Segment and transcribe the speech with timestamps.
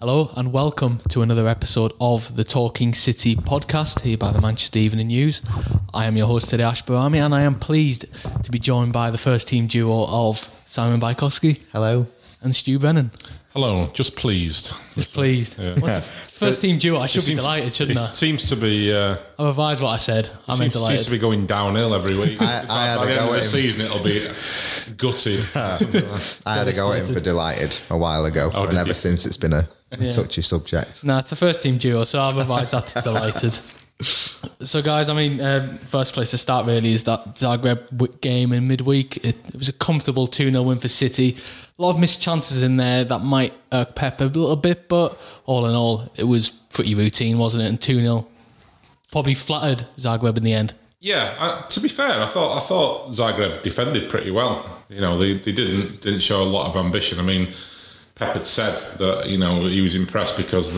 [0.00, 4.78] Hello and welcome to another episode of the Talking City podcast here by the Manchester
[4.78, 5.42] Evening News.
[5.92, 8.06] I am your host today, Ash Bahrami, and I am pleased
[8.44, 12.06] to be joined by the first team duo of Simon Bajkowski Hello.
[12.40, 13.10] and Stu Brennan.
[13.52, 14.72] Hello, just pleased.
[14.94, 15.58] Just pleased.
[15.58, 16.98] What's the first team duo?
[17.00, 18.06] I should be Seems- delighted, shouldn't it I?
[18.06, 18.94] seems to be.
[18.94, 20.30] Uh, I've advised what I said.
[20.48, 22.38] I meant seems, seems to be going downhill every week.
[22.40, 24.26] I- I had By a the end go of the season, it'll be
[24.96, 25.40] gutted.
[25.54, 28.94] I had to go at him for delighted a while ago, Oh, and ever you?
[28.94, 30.10] since it's been a, a Yeah.
[30.10, 31.04] touchy subject.
[31.04, 33.52] No, it's the first team duo, so I've advised that to delighted.
[34.02, 38.66] So, guys, I mean, um, first place to start really is that Zagreb game in
[38.66, 39.18] midweek.
[39.18, 41.36] It, it was a comfortable 2 0 win for City.
[41.78, 45.18] A lot of missed chances in there that might irk Pep a little bit, but
[45.44, 47.66] all in all, it was pretty routine, wasn't it?
[47.66, 48.26] And 2 0
[49.12, 50.72] probably flattered Zagreb in the end.
[51.00, 54.64] Yeah, uh, to be fair, I thought I thought Zagreb defended pretty well.
[54.88, 57.18] You know, they, they didn't didn't show a lot of ambition.
[57.18, 57.48] I mean,
[58.20, 60.76] Pep had said that you know he was impressed because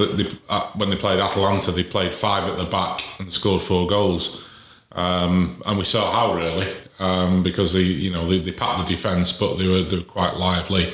[0.48, 4.48] uh, when they played Atalanta, they played five at the back and scored four goals,
[4.92, 8.94] um, and we saw how really um, because they you know they, they packed the
[8.94, 10.92] defence, but they were they were quite lively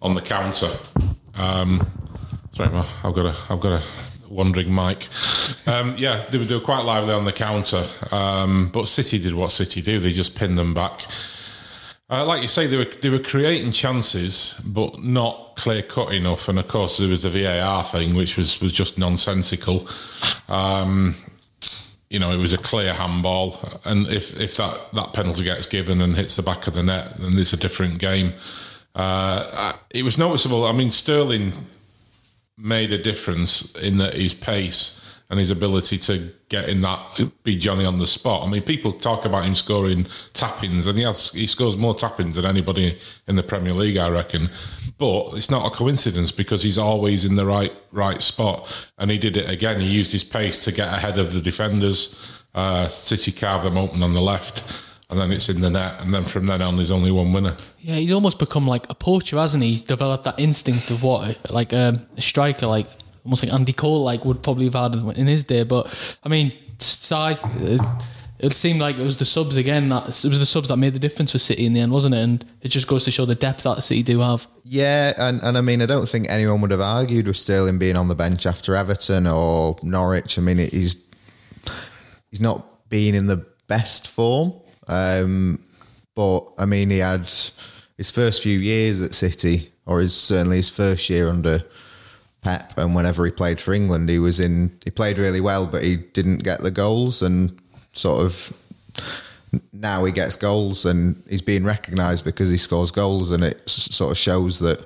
[0.00, 0.70] on the counter.
[1.36, 1.86] Um,
[2.52, 3.84] sorry, I've got a I've got a
[4.26, 5.06] wandering mic.
[5.66, 9.34] Um, yeah, they were, they were quite lively on the counter, um, but City did
[9.34, 10.00] what City do.
[10.00, 11.02] They just pinned them back.
[12.10, 16.48] Uh, like you say, they were they were creating chances, but not clear cut enough.
[16.48, 19.88] And of course, there was the VAR thing, which was was just nonsensical.
[20.48, 21.14] Um,
[22.10, 26.02] you know, it was a clear handball, and if if that that penalty gets given
[26.02, 28.34] and hits the back of the net, then it's a different game.
[28.94, 30.66] Uh, it was noticeable.
[30.66, 31.52] I mean, Sterling
[32.56, 37.00] made a difference in that his pace and his ability to get in that
[37.42, 38.46] be Johnny on the spot.
[38.46, 42.36] I mean, people talk about him scoring tap-ins, and he has he scores more tap-ins
[42.36, 44.50] than anybody in the Premier League, I reckon.
[44.98, 49.18] But it's not a coincidence because he's always in the right right spot, and he
[49.18, 49.80] did it again.
[49.80, 52.40] He used his pace to get ahead of the defenders.
[52.54, 56.14] Uh, City carve them open on the left, and then it's in the net, and
[56.14, 57.56] then from then on, there's only one winner.
[57.80, 59.70] Yeah, he's almost become like a poacher, hasn't he?
[59.70, 62.86] He's developed that instinct of what, like um, a striker, like
[63.24, 65.62] almost like Andy Cole, like would probably have had in- his day.
[65.62, 67.80] But I mean, Si, it,
[68.38, 69.88] it seemed like it was the subs again.
[69.88, 72.14] That it was the subs that made the difference for City in the end, wasn't
[72.14, 72.18] it?
[72.18, 74.46] And it just goes to show the depth that City do have.
[74.64, 77.96] Yeah, and, and I mean, I don't think anyone would have argued with Sterling being
[77.96, 80.38] on the bench after Everton or Norwich.
[80.38, 81.04] I mean, he's
[82.30, 84.52] he's not been in the best form,
[84.88, 85.64] um,
[86.14, 87.20] but I mean, he had
[87.96, 91.64] his first few years at City, or his certainly his first year under
[92.44, 94.78] Pep, and whenever he played for England, he was in.
[94.84, 97.58] He played really well, but he didn't get the goals, and
[97.92, 98.52] sort of
[99.72, 104.10] now he gets goals and he's being recognised because he scores goals and it sort
[104.10, 104.84] of shows that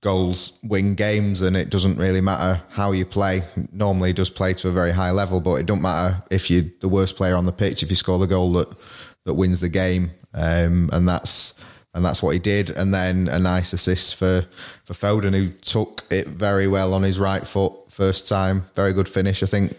[0.00, 3.42] goals win games and it doesn't really matter how you play.
[3.72, 6.88] Normally does play to a very high level, but it don't matter if you're the
[6.88, 8.68] worst player on the pitch if you score the goal that
[9.24, 10.10] that wins the game.
[10.34, 11.60] Um, and that's
[11.94, 12.70] and that's what he did.
[12.70, 14.42] And then a nice assist for
[14.84, 18.64] for Foden who took it very well on his right foot first time.
[18.74, 19.42] Very good finish.
[19.42, 19.76] I think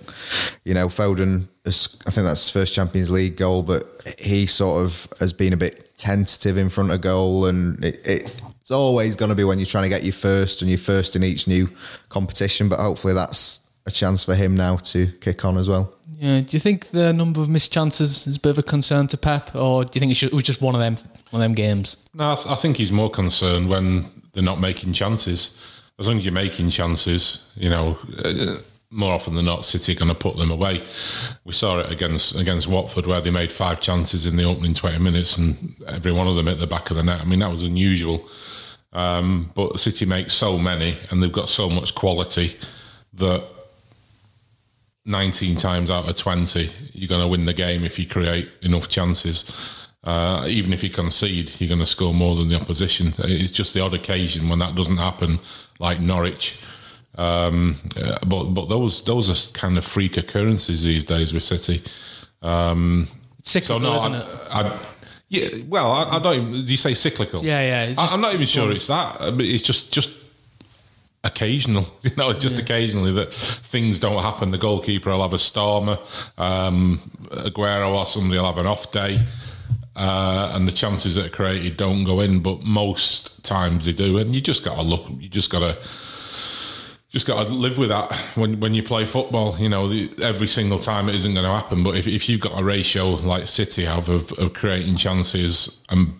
[0.65, 1.47] you know Foden.
[1.65, 3.83] I think that's his first Champions League goal, but
[4.19, 8.41] he sort of has been a bit tentative in front of goal, and it, it,
[8.59, 11.15] it's always going to be when you're trying to get your first and you're first
[11.15, 11.69] in each new
[12.09, 12.69] competition.
[12.69, 15.95] But hopefully that's a chance for him now to kick on as well.
[16.19, 16.41] Yeah.
[16.41, 19.17] Do you think the number of missed chances is a bit of a concern to
[19.17, 20.97] Pep, or do you think it, was just one of them
[21.31, 21.97] one of them games?
[22.13, 25.59] No, I, th- I think he's more concerned when they're not making chances.
[25.97, 28.57] As long as you're making chances, you know, uh,
[28.91, 30.81] more often than not, City are going to put them away.
[31.43, 34.97] We saw it against against Watford where they made five chances in the opening 20
[34.99, 37.21] minutes and every one of them at the back of the net.
[37.21, 38.27] I mean, that was unusual.
[38.91, 42.57] Um, but City make so many and they've got so much quality
[43.13, 43.43] that
[45.05, 48.89] 19 times out of 20, you're going to win the game if you create enough
[48.89, 49.78] chances.
[50.03, 53.13] Uh, even if you concede, you're going to score more than the opposition.
[53.19, 55.39] It's just the odd occasion when that doesn't happen,
[55.79, 56.59] like Norwich.
[57.17, 61.81] Um, uh, but but those those are kind of freak occurrences these days with City.
[62.41, 63.07] Um,
[63.43, 64.25] cyclical, so no, isn't I, it?
[64.51, 64.79] I,
[65.27, 65.47] yeah.
[65.67, 66.35] Well, I, I don't.
[66.35, 67.43] Even, do you say cyclical?
[67.43, 69.17] Yeah, yeah, just- I, am not even sure it's that.
[69.39, 70.17] It's just just
[71.23, 71.85] occasional.
[72.03, 74.51] You know, it's just occasionally that things don't happen.
[74.51, 75.97] The goalkeeper will have a stormer.
[76.37, 76.99] Um,
[77.31, 79.19] Aguero or somebody will have an off day.
[80.01, 84.17] Uh, and the chances that are created don't go in, but most times they do.
[84.17, 85.05] And you just got to look.
[85.19, 85.77] You just got to
[87.09, 89.57] just got to live with that when when you play football.
[89.59, 91.83] You know, the, every single time it isn't going to happen.
[91.83, 96.13] But if if you've got a ratio like City have of, of creating chances and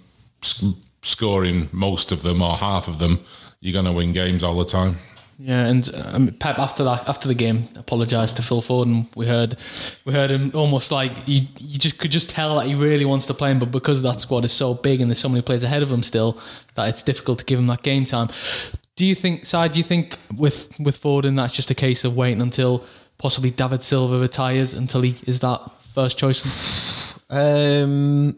[0.44, 3.20] s- scoring most of them or half of them,
[3.62, 4.98] you're going to win games all the time.
[5.42, 9.08] Yeah, and um, Pep after that, after the game, apologised to Phil Foden.
[9.16, 9.56] We heard,
[10.04, 13.26] we heard him almost like you, you just could just tell that he really wants
[13.28, 15.64] to play him, but because that squad is so big and there's so many players
[15.64, 16.38] ahead of him still,
[16.76, 18.28] that it's difficult to give him that game time.
[18.98, 19.72] Do you think, side?
[19.72, 22.84] Do you think with with Foden that's just a case of waiting until
[23.18, 25.62] possibly David Silva retires until he is that
[25.94, 26.98] first choice?
[27.32, 28.36] Um,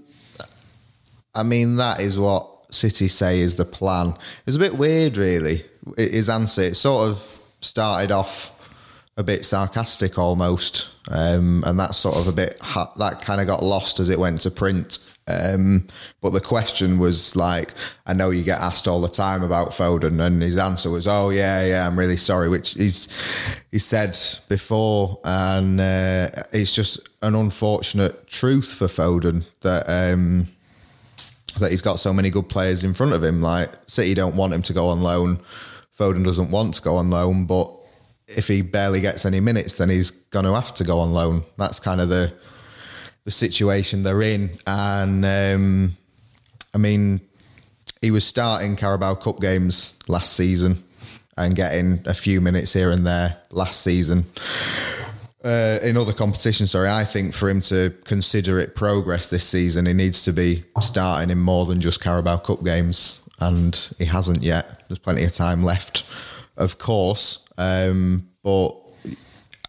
[1.33, 4.07] I mean, that is what City say is the plan.
[4.09, 5.63] It was a bit weird, really.
[5.97, 7.18] His answer it sort of
[7.62, 8.57] started off
[9.18, 12.59] a bit sarcastic almost, um, and that sort of a bit
[12.97, 15.15] that kind of got lost as it went to print.
[15.27, 15.88] Um,
[16.21, 17.73] but the question was like,
[18.06, 21.29] I know you get asked all the time about Foden, and his answer was, "Oh
[21.29, 23.07] yeah, yeah, I'm really sorry," which he's
[23.71, 24.18] he said
[24.50, 29.88] before, and uh, it's just an unfortunate truth for Foden that.
[29.88, 30.47] Um,
[31.60, 33.42] that he's got so many good players in front of him.
[33.42, 35.40] Like City don't want him to go on loan.
[35.98, 37.70] Foden doesn't want to go on loan, but
[38.28, 41.44] if he barely gets any minutes, then he's going to have to go on loan.
[41.58, 42.34] That's kind of the
[43.24, 44.52] the situation they're in.
[44.66, 45.98] And um,
[46.74, 47.22] I mean,
[48.02, 50.84] he was starting Carabao Cup games last season
[51.38, 54.26] and getting a few minutes here and there last season
[55.44, 59.86] uh, in other competitions, sorry, I think for him to consider it progress this season,
[59.86, 64.44] he needs to be starting in more than just Carabao Cup games, and he hasn't
[64.44, 64.88] yet.
[64.88, 66.04] There's plenty of time left,
[66.58, 68.70] of course, um, but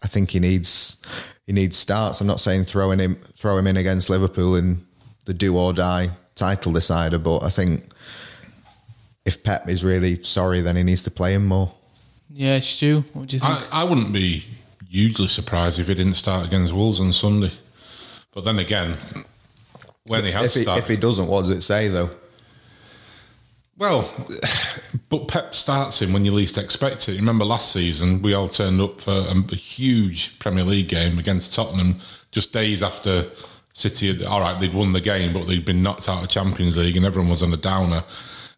[0.03, 1.01] I think he needs
[1.47, 2.21] he needs starts.
[2.21, 4.85] I'm not saying throwing him throw him in against Liverpool in
[5.25, 7.89] the do or die title decider, but I think
[9.25, 11.71] if Pep is really sorry, then he needs to play him more.
[12.29, 13.73] Yeah, Stu, what do you think?
[13.73, 14.43] I, I wouldn't be
[14.93, 17.51] hugely surprised if he didn't start against Wolves on Sunday.
[18.31, 18.95] But then again,
[20.05, 22.11] when he has if he, started, if he doesn't, what does it say though?
[23.75, 24.07] Well,
[25.09, 27.15] but Pep starts him when you least expect it.
[27.15, 31.99] Remember last season, we all turned up for a, huge Premier League game against Tottenham
[32.31, 33.25] just days after
[33.73, 34.13] City.
[34.13, 36.95] Had, all right, they'd won the game, but they'd been knocked out of Champions League,
[36.95, 38.03] and everyone was on a downer.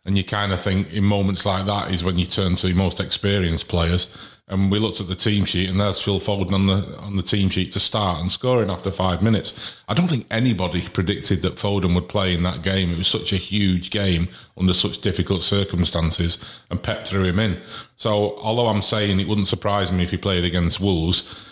[0.04, 2.78] And you kind of think in moments like that is when you turn to your
[2.78, 4.16] most experienced players
[4.47, 7.24] and we looked at the team sheet, and there's Phil Foden on the on the
[7.24, 9.81] team sheet to start and scoring after five minutes.
[9.88, 12.92] I don't think anybody predicted that Foden would play in that game.
[12.92, 17.59] It was such a huge game under such difficult circumstances, and Pep threw him in.
[17.95, 21.44] So, although I'm saying it wouldn't surprise me if he played against Wolves,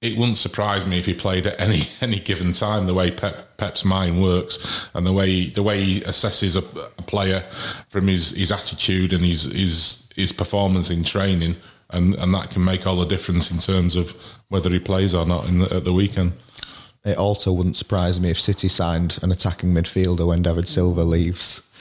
[0.00, 2.86] it wouldn't surprise me if he played at any any given time.
[2.86, 7.02] The way Pep, Pep's mind works and the way the way he assesses a, a
[7.02, 7.40] player
[7.88, 11.56] from his, his attitude and his his his performance in training
[11.90, 14.14] and and that can make all the difference in terms of
[14.48, 16.32] whether he plays or not the, at the weekend.
[17.04, 21.72] It also wouldn't surprise me if City signed an attacking midfielder when David Silva leaves.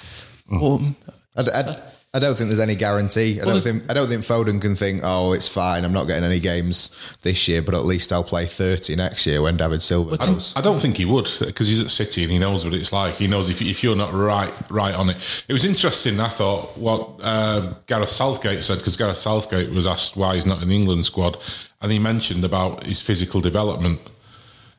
[0.49, 0.95] Well,
[1.35, 1.75] I, I,
[2.15, 3.41] I don't think there's any guarantee.
[3.41, 5.83] I well, don't think I don't think Foden can think, oh, it's fine.
[5.83, 9.41] I'm not getting any games this year, but at least I'll play 30 next year
[9.41, 10.53] when David Silva goes.
[10.55, 13.15] I don't think he would because he's at City and he knows what it's like.
[13.15, 15.17] He knows if, if you're not right right on it.
[15.49, 16.17] It was interesting.
[16.21, 20.61] I thought what uh, Gareth Southgate said because Gareth Southgate was asked why he's not
[20.61, 21.37] in the England squad,
[21.81, 23.99] and he mentioned about his physical development.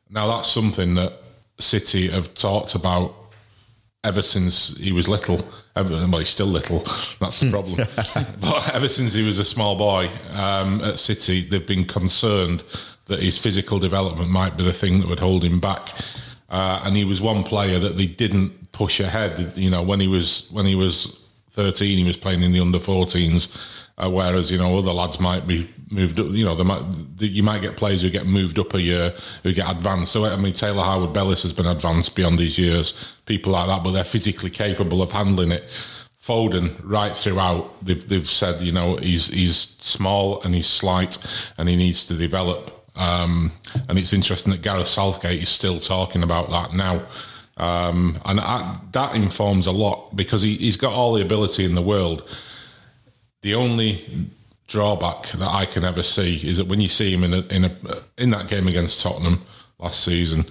[0.09, 1.13] Now that's something that
[1.59, 3.15] City have talked about
[4.07, 5.45] ever since he was little.
[5.75, 6.79] Well, he's still little.
[7.21, 7.77] That's the problem.
[8.41, 12.65] but ever since he was a small boy um, at City, they've been concerned
[13.07, 15.91] that his physical development might be the thing that would hold him back.
[16.49, 19.53] Uh, and he was one player that they didn't push ahead.
[19.59, 22.79] You know, when he was when he was thirteen, he was playing in the under
[22.79, 23.75] 14s.
[23.99, 26.27] Uh, whereas you know other lads might be moved up.
[26.29, 26.83] You know, might
[27.19, 30.13] you might get players who get moved up a year who get advanced.
[30.13, 33.15] So I mean, Taylor Harwood-Bellis has been advanced beyond his years.
[33.25, 35.65] People like that, but they're physically capable of handling it.
[36.21, 41.17] Foden, right throughout, they've, they've said you know he's he's small and he's slight
[41.57, 42.73] and he needs to develop.
[42.97, 43.53] Um,
[43.89, 47.03] and it's interesting that Gareth Southgate is still talking about that now.
[47.59, 51.75] Um, and I, that informs a lot because he, he's got all the ability in
[51.75, 52.29] the world
[53.47, 54.05] the only
[54.67, 57.65] drawback that I can ever see is that when you see him in a, in
[57.67, 57.71] a
[58.19, 59.41] in that game against Tottenham
[59.79, 60.45] last season,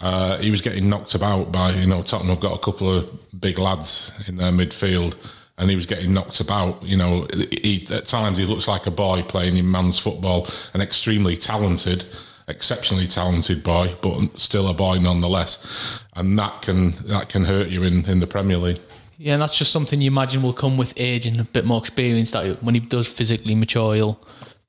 [0.00, 3.40] uh, he was getting knocked about by you know Tottenham have got a couple of
[3.40, 5.14] big lads in their midfield,
[5.56, 6.82] and he was getting knocked about.
[6.82, 7.26] You know,
[7.62, 12.04] he, at times he looks like a boy playing in man's football, an extremely talented,
[12.48, 17.82] exceptionally talented boy, but still a boy nonetheless, and that can that can hurt you
[17.82, 18.80] in in the Premier League.
[19.18, 21.78] Yeah, and that's just something you imagine will come with age and a bit more
[21.78, 22.30] experience.
[22.32, 24.20] That when he does physically mature, he'll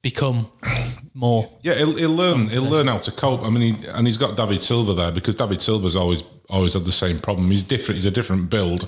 [0.01, 0.49] become
[1.13, 1.49] more.
[1.63, 2.47] Yeah, he'll, he'll learn.
[2.49, 3.43] He'll learn how to cope.
[3.43, 6.83] I mean, he, and he's got David Silva there because David Silva's always always had
[6.85, 7.51] the same problem.
[7.51, 7.95] He's different.
[7.95, 8.87] He's a different build.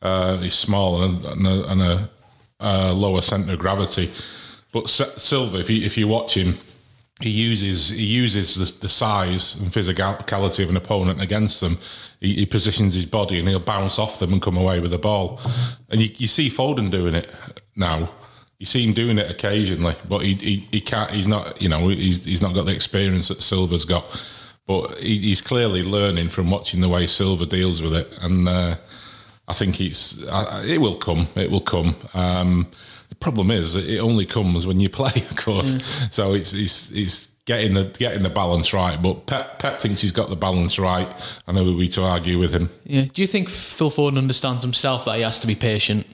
[0.00, 2.10] Uh, he's small and, and a, and a,
[2.60, 4.10] a lower centre of gravity.
[4.72, 6.54] But Silva, if you if you watch him,
[7.24, 11.78] he uses he uses the, the size and physicality of an opponent against them.
[12.20, 14.98] He, he, positions his body and he'll bounce off them and come away with the
[14.98, 15.40] ball.
[15.88, 17.28] And you, you see Foden doing it
[17.74, 18.10] now.
[18.60, 21.10] You see him doing it occasionally, but he, he, he can't.
[21.10, 21.60] He's not.
[21.60, 24.04] You know, he's he's not got the experience that Silva's got.
[24.68, 28.76] But he, he's clearly learning from watching the way Silva deals with it, and uh,
[29.48, 30.24] I think it's
[30.64, 31.26] it will come.
[31.34, 31.96] It will come.
[32.14, 32.68] Um,
[33.12, 35.74] the problem is it only comes when you play, of course.
[35.74, 36.12] Mm.
[36.12, 39.00] So it's it's it's getting the getting the balance right.
[39.00, 41.08] But Pep Pep thinks he's got the balance right.
[41.46, 42.70] I know we to argue with him.
[42.84, 43.04] Yeah.
[43.12, 46.06] Do you think Phil Foden understands himself that he has to be patient?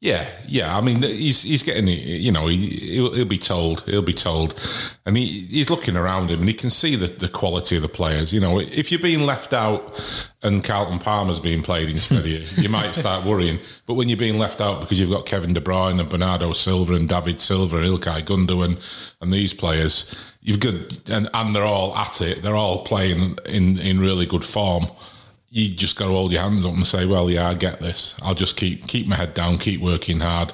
[0.00, 0.78] Yeah, yeah.
[0.78, 4.58] I mean, he's he's getting you know he he'll, he'll, be told he'll be told,
[5.04, 7.88] and he he's looking around him and he can see the, the quality of the
[7.88, 8.32] players.
[8.32, 12.42] You know, if you're being left out and Carlton Palmer's being played instead of you,
[12.56, 13.58] you might start worrying.
[13.84, 16.94] But when you're being left out because you've got Kevin De Bruyne and Bernardo Silva
[16.94, 18.78] and David Silva, and Ilkay Gundogan,
[19.20, 22.40] and these players, you've got and and they're all at it.
[22.40, 24.86] They're all playing in in really good form
[25.50, 28.16] you just got to hold your hands up and say, "Well, yeah, I get this.
[28.22, 30.52] I'll just keep keep my head down, keep working hard."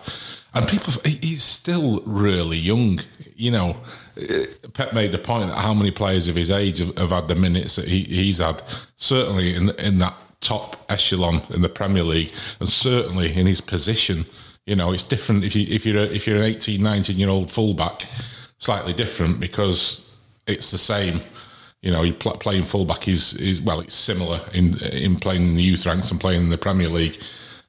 [0.55, 3.01] And people, he's still really young.
[3.37, 3.77] You know,
[4.19, 7.29] uh, Pep made the point that how many players of his age have, have had
[7.29, 8.63] the minutes that he, he's had.
[8.97, 14.25] Certainly in in that top echelon in the Premier League, and certainly in his position.
[14.65, 17.29] You know, it's different if you if you're a, if you're an 18, 19 year
[17.29, 18.07] old fullback,
[18.59, 21.21] slightly different because it's the same
[21.87, 25.63] you know, pl- playing fullback is is well, it's similar in in playing in the
[25.63, 27.17] youth ranks and playing in the Premier League.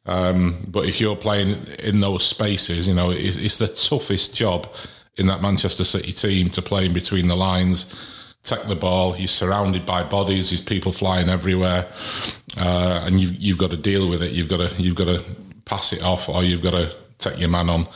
[0.08, 4.74] Um, but if you're playing in those spaces, you know, it's, it's, the toughest job
[5.18, 9.18] in that Manchester City team to play in between the lines, take the ball.
[9.18, 10.50] You're surrounded by bodies.
[10.50, 11.88] There's people flying everywhere,
[12.58, 14.32] uh, and you, you've got to deal with it.
[14.32, 15.22] You've got to you've got to
[15.66, 17.88] pass it off, or you've got to take your man on.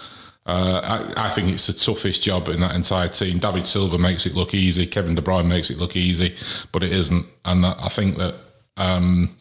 [0.46, 3.38] Uh, I, I, think it's the toughest job in that entire team.
[3.38, 4.88] David Silva makes it look easy.
[4.88, 6.36] Kevin De Bruyne makes it look easy,
[6.72, 7.28] but it isn't.
[7.46, 8.34] And I think that
[8.76, 9.36] um,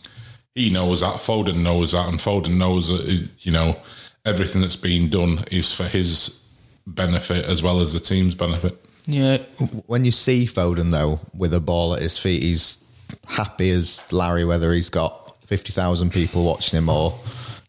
[0.54, 1.14] he knows that.
[1.14, 3.80] Foden knows that, and Foden knows that you know
[4.26, 6.46] everything that's being done is for his
[6.86, 8.76] benefit as well as the team's benefit.
[9.06, 9.38] Yeah.
[9.86, 12.84] When you see Foden though with a ball at his feet, he's
[13.26, 17.18] happy as Larry, whether he's got fifty thousand people watching him or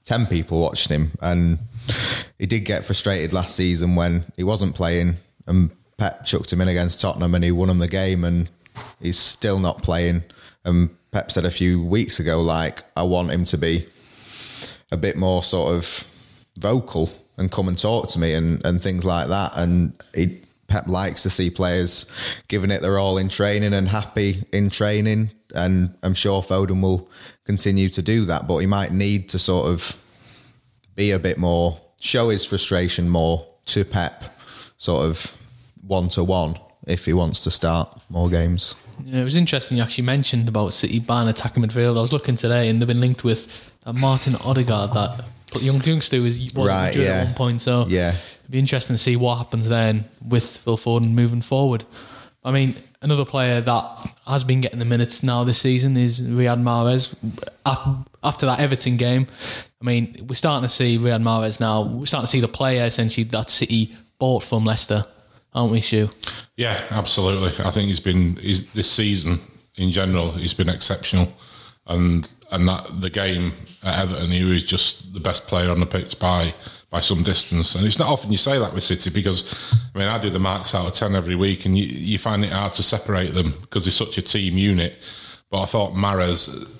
[0.04, 1.60] ten people watching him, and
[2.40, 5.18] he did get frustrated last season when he wasn't playing
[5.48, 8.50] and Pep chucked him in against Tottenham and he won him the game and
[9.00, 10.24] he's still not playing.
[10.64, 13.88] And Pep said a few weeks ago, like, I want him to be
[14.92, 16.08] a bit more sort of
[16.58, 19.52] vocal and come and talk to me and, and things like that.
[19.56, 22.10] And he, Pep likes to see players
[22.48, 25.32] giving it their all in training and happy in training.
[25.54, 27.10] And I'm sure Foden will
[27.44, 30.02] continue to do that, but he might need to sort of
[30.96, 34.24] be a bit more, show his frustration more to Pep,
[34.78, 35.38] sort of
[35.86, 38.76] one to one, if he wants to start more games.
[39.06, 41.98] Yeah, it was interesting you actually mentioned about City ban attacking midfield.
[41.98, 45.82] I was looking today and they've been linked with uh, Martin Odegaard, that but young
[45.82, 47.04] youngster was right, yeah.
[47.04, 47.62] at one point.
[47.62, 48.10] So yeah.
[48.10, 51.84] it'd be interesting to see what happens then with Phil Foden moving forward.
[52.44, 56.62] I mean, another player that has been getting the minutes now this season is Riyad
[56.62, 57.16] Mahrez.
[58.24, 59.28] After that Everton game,
[59.82, 61.82] I mean, we're starting to see Riyad Mahrez now.
[61.82, 65.04] We're starting to see the player essentially that City bought from Leicester,
[65.54, 66.10] aren't we, Stu?
[66.56, 67.66] Yeah, absolutely.
[67.66, 69.40] I think he's been he's, this season
[69.76, 70.32] in general.
[70.34, 71.34] He's been exceptional,
[71.88, 75.88] and and that the game at Everton, he was just the best player on the
[75.88, 76.54] pitch by
[76.92, 77.74] by some distance.
[77.74, 80.40] And it's not often you say that with City because I mean I do the
[80.40, 83.56] marks out of ten every week, and you, you find it hard to separate them
[83.62, 84.94] because they're such a team unit.
[85.50, 86.78] But I thought Mahrez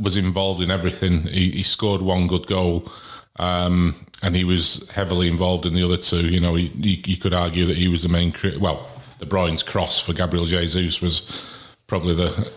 [0.00, 1.22] was involved in everything.
[1.22, 2.90] He, he scored one good goal.
[3.38, 6.26] Um, and he was heavily involved in the other two.
[6.28, 8.34] You know, you could argue that he was the main.
[8.58, 8.86] Well,
[9.18, 11.50] De Bruyne's cross for Gabriel Jesus was
[11.86, 12.50] probably the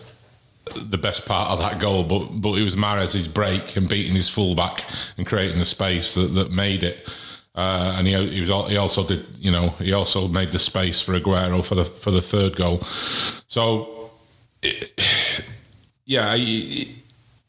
[0.76, 4.28] the best part of that goal, but but it was Mahrez's break and beating his
[4.28, 4.84] fullback
[5.16, 7.08] and creating the space that, that made it.
[7.54, 11.00] Uh, and he, he was he also did you know he also made the space
[11.00, 12.80] for Aguero for the for the third goal.
[12.80, 14.10] So
[14.62, 14.92] it,
[16.04, 16.34] yeah,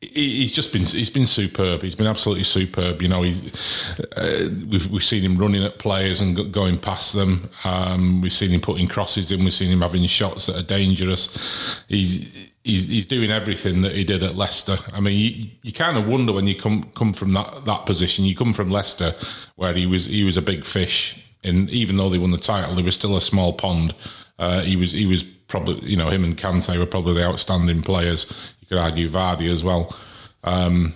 [0.02, 1.82] he's just been he's been superb.
[1.82, 3.02] He's been absolutely superb.
[3.02, 7.50] You know, he's uh, we've we've seen him running at players and going past them.
[7.64, 9.44] Um, we've seen him putting crosses in.
[9.44, 11.84] We've seen him having shots that are dangerous.
[11.88, 14.78] He's he's he's doing everything that he did at Leicester.
[14.94, 18.25] I mean, you, you kind of wonder when you come come from that that position.
[18.25, 19.14] You come from Leicester,
[19.56, 22.75] where he was he was a big fish, and even though they won the title,
[22.75, 23.96] they were still a small pond.
[24.38, 27.82] Uh, he was he was probably you know him and Kante were probably the outstanding
[27.82, 28.55] players.
[28.68, 29.96] You could argue Vardy as well.
[30.44, 30.94] Um,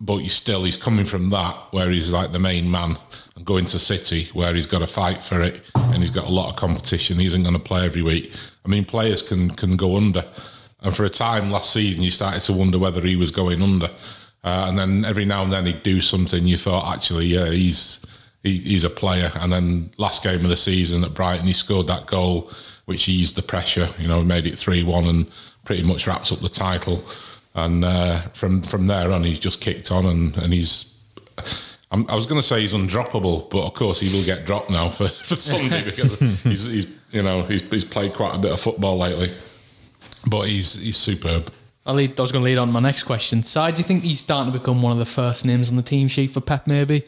[0.00, 2.96] but he's still he's coming from that where he's like the main man
[3.36, 6.30] and going to City where he's got to fight for it and he's got a
[6.30, 7.18] lot of competition.
[7.18, 8.34] He isn't going to play every week.
[8.64, 10.24] I mean, players can can go under,
[10.82, 13.90] and for a time last season, you started to wonder whether he was going under.
[14.44, 16.46] Uh, and then every now and then he'd do something.
[16.46, 18.04] You thought, actually, yeah, he's
[18.42, 19.30] he, he's a player.
[19.36, 22.50] And then last game of the season at Brighton, he scored that goal,
[22.92, 23.88] which eased the pressure.
[23.98, 25.26] You know, made it three one and
[25.64, 27.02] pretty much wraps up the title.
[27.54, 30.94] And uh, from from there on, he's just kicked on, and and he's.
[31.90, 34.70] I'm, i was going to say he's undroppable, but of course he will get dropped
[34.70, 38.52] now for, for Sunday because he's, he's you know he's, he's played quite a bit
[38.52, 39.32] of football lately.
[40.28, 41.50] But he's he's superb.
[41.84, 43.42] I, lead, I was going to lead on my next question.
[43.42, 45.82] So, do you think he's starting to become one of the first names on the
[45.82, 47.04] team sheet for Pep, maybe?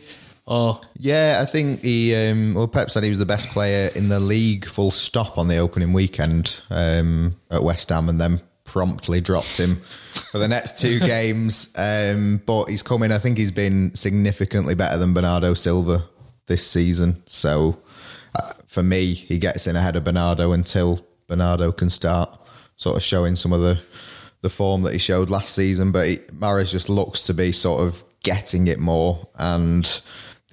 [0.46, 2.14] Or Yeah, I think he.
[2.14, 5.48] Um, well, Pep said he was the best player in the league, full stop, on
[5.48, 9.76] the opening weekend um, at West Ham, and then promptly dropped him
[10.30, 11.72] for the next two games.
[11.78, 13.10] Um, but he's coming.
[13.10, 16.04] I think he's been significantly better than Bernardo Silva
[16.46, 17.22] this season.
[17.26, 17.78] So
[18.38, 22.38] uh, for me, he gets in ahead of Bernardo until Bernardo can start
[22.76, 23.80] sort of showing some of the
[24.42, 25.90] the form that he showed last season.
[25.90, 30.02] But he, Mahrez just looks to be sort of getting it more, and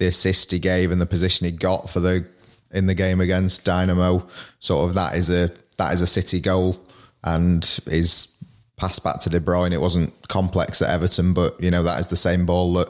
[0.02, 2.26] the assist he gave and the position he got for the
[2.72, 4.28] in the game against Dinamo,
[4.58, 6.80] sort of that is a that is a City goal,
[7.22, 8.36] and his
[8.76, 9.72] pass back to De Bruyne.
[9.72, 12.88] It wasn't complex at Everton, but you know that is the same ball that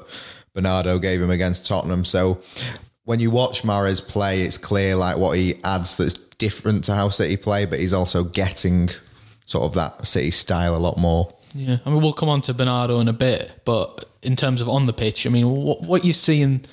[0.55, 2.07] Bernardo gave him against Tottenham.
[2.07, 2.41] So
[3.05, 7.11] when you watch Mahrez play, it's clear like what he adds that's different to how
[7.11, 8.89] City play, but he's also getting
[9.45, 11.35] sort of that City style a lot more.
[11.55, 14.69] yeah, I mean, we'll come on to Bernardo in a bit, but in terms of
[14.71, 16.65] on the pitch, I mean, what what you seeing?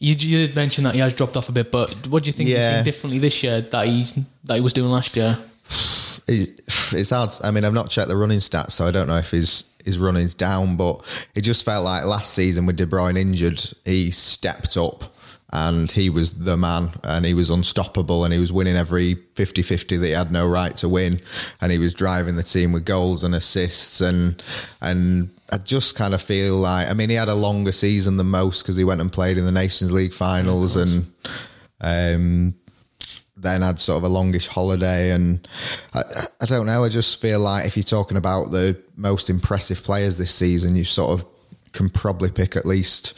[0.00, 2.32] You, you did mention that he has dropped off a bit, but what do you
[2.32, 2.72] think he's Yeah.
[2.74, 4.14] seeing differently this year that he's
[4.44, 5.38] that he was doing last year?
[6.30, 7.30] It's it's hard.
[7.42, 9.98] I mean, I've not checked the running stats, so I don't know if his his
[9.98, 10.76] running's down.
[10.76, 11.00] But
[11.34, 15.14] it just felt like last season with De Bruyne injured, he stepped up
[15.54, 19.98] and he was the man and he was unstoppable and he was winning every 50-50
[20.00, 21.18] that he had no right to win
[21.62, 24.42] and he was driving the team with goals and assists and
[24.82, 28.28] and I just kind of feel like I mean he had a longer season than
[28.28, 31.12] most because he went and played in the Nations League finals and
[31.80, 32.54] um
[33.36, 35.46] then had sort of a longish holiday and
[35.94, 36.02] I,
[36.40, 36.82] I don't know.
[36.84, 40.84] I just feel like if you're talking about the most impressive players this season you
[40.84, 41.26] sort of
[41.72, 43.12] can probably pick at least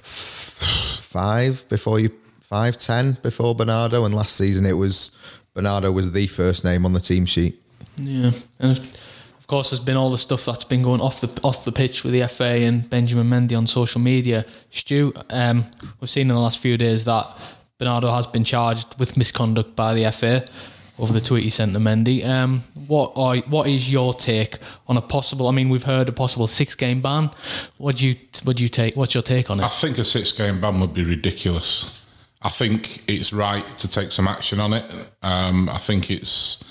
[0.00, 4.04] f- five before you five ten before Bernardo.
[4.04, 5.18] And last season it was
[5.54, 7.60] Bernardo was the first name on the team sheet.
[7.96, 9.13] Yeah, and of
[9.44, 12.02] of course, there's been all the stuff that's been going off the off the pitch
[12.02, 14.46] with the FA and Benjamin Mendy on social media.
[14.70, 15.66] Stu, um,
[16.00, 17.26] we've seen in the last few days that
[17.78, 20.46] Bernardo has been charged with misconduct by the FA
[20.98, 22.24] over the tweet he sent to Mendy.
[22.24, 24.56] Um, what are what is your take
[24.88, 25.46] on a possible?
[25.46, 27.30] I mean, we've heard a possible six game ban.
[27.76, 28.96] What do you what do you take?
[28.96, 29.64] What's your take on it?
[29.64, 32.02] I think a six game ban would be ridiculous.
[32.40, 34.90] I think it's right to take some action on it.
[35.22, 36.64] Um, I think it's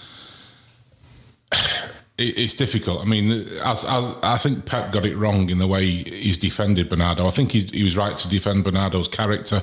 [2.18, 3.02] it, it's difficult.
[3.02, 6.90] I mean, as, as I think Pep got it wrong in the way he's defended
[6.90, 7.28] Bernardo.
[7.28, 9.62] I think he, he was right to defend Bernardo's character.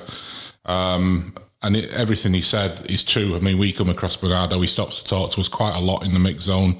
[0.65, 1.33] Um,
[1.63, 3.35] and it, everything he said is true.
[3.35, 6.03] I mean, we come across Bernardo, he stops to talk to us quite a lot
[6.03, 6.77] in the mix zone.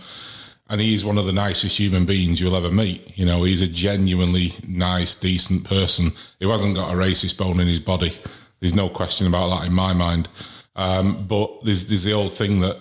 [0.69, 3.17] And he's one of the nicest human beings you'll ever meet.
[3.17, 7.67] You know, he's a genuinely nice, decent person who hasn't got a racist bone in
[7.67, 8.13] his body.
[8.61, 10.29] There's no question about that in my mind.
[10.77, 12.77] Um, but there's there's the old thing that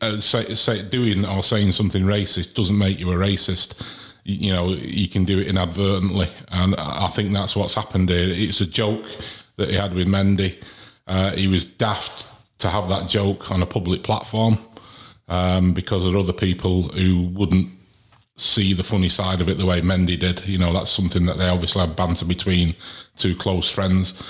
[0.00, 4.00] uh, say, say, doing or saying something racist doesn't make you a racist.
[4.24, 8.28] You, know, you can do it inadvertently, and I I think that's what's happened here.
[8.28, 9.04] It's a joke
[9.56, 10.62] that he had with Mendy.
[11.06, 12.26] Uh, he was daft
[12.58, 14.58] to have that joke on a public platform
[15.28, 17.68] um, because there are other people who wouldn't
[18.36, 20.46] see the funny side of it the way Mendy did.
[20.46, 22.74] You know, that's something that they obviously have banter between
[23.16, 24.22] two close friends.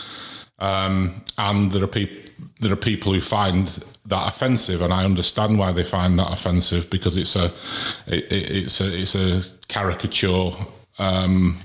[0.59, 2.24] Um, and there are people
[2.65, 3.69] there are people who find
[4.07, 7.47] that offensive, and I understand why they find that offensive because it's a
[8.07, 10.51] it, it, it's a it's a caricature
[10.99, 11.59] um,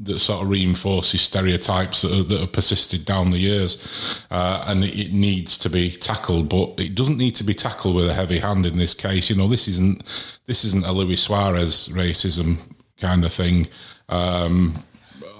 [0.00, 4.82] that sort of reinforces stereotypes that, are, that have persisted down the years, uh, and
[4.82, 6.48] it, it needs to be tackled.
[6.48, 9.28] But it doesn't need to be tackled with a heavy hand in this case.
[9.28, 10.02] You know, this isn't
[10.46, 12.58] this isn't a Luis Suarez racism
[12.98, 13.68] kind of thing.
[14.08, 14.74] Um,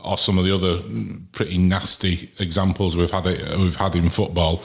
[0.04, 0.78] or some of the other
[1.32, 4.62] pretty nasty examples we've had it, we've had in football.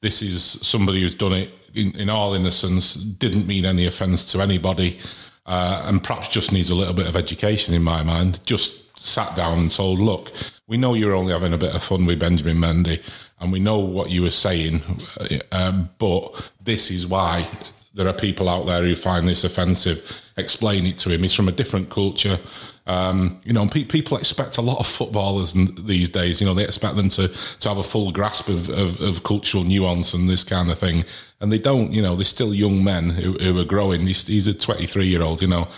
[0.00, 4.40] This is somebody who's done it in, in all innocence, didn't mean any offence to
[4.40, 4.98] anybody,
[5.46, 8.44] uh, and perhaps just needs a little bit of education in my mind.
[8.46, 10.32] Just sat down and told, look,
[10.66, 13.02] we know you're only having a bit of fun with Benjamin Mendy,
[13.40, 14.82] and we know what you were saying,
[15.52, 17.46] um, but this is why
[17.94, 20.30] there are people out there who find this offensive.
[20.36, 21.22] Explain it to him.
[21.22, 22.38] He's from a different culture.
[22.88, 26.40] Um, you know, pe- people expect a lot of footballers these days.
[26.40, 29.62] You know, they expect them to to have a full grasp of, of, of cultural
[29.62, 31.04] nuance and this kind of thing,
[31.40, 31.92] and they don't.
[31.92, 34.06] You know, they're still young men who, who are growing.
[34.06, 35.42] He's, he's a 23 year old.
[35.42, 35.68] You know,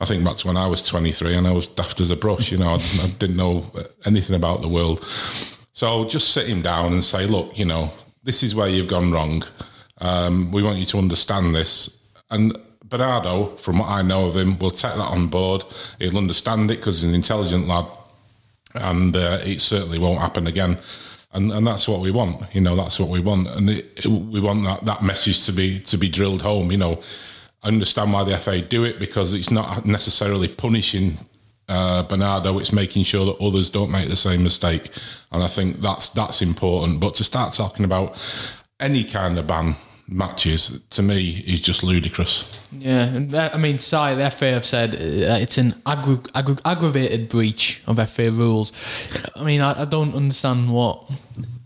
[0.00, 2.50] I think to when I was 23 and I was daft as a brush.
[2.50, 3.70] You know, I, I didn't know
[4.04, 5.04] anything about the world.
[5.72, 7.90] So just sit him down and say, look, you know,
[8.22, 9.44] this is where you've gone wrong.
[9.98, 12.10] Um, we want you to understand this.
[12.30, 12.56] And
[12.88, 15.64] Bernardo, from what I know of him, will take that on board.
[15.98, 17.86] He'll understand it because he's an intelligent lad,
[18.74, 20.78] and uh, it certainly won't happen again.
[21.32, 22.76] And, and that's what we want, you know.
[22.76, 25.96] That's what we want, and it, it- we want that, that message to be to
[25.96, 26.70] be drilled home.
[26.70, 27.00] You know,
[27.62, 31.18] I understand why the FA do it because it's not necessarily punishing
[31.68, 34.90] uh, Bernardo; it's making sure that others don't make the same mistake.
[35.32, 37.00] And I think that's that's important.
[37.00, 38.16] But to start talking about
[38.78, 39.74] any kind of ban
[40.06, 42.60] matches to me is just ludicrous.
[42.72, 46.60] Yeah, and that, I mean, sorry, the FA have said uh, it's an aggra- aggra-
[46.64, 48.72] aggravated breach of FA rules.
[49.36, 51.08] I mean, I, I don't understand what.